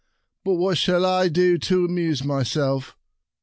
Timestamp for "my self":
2.23-2.97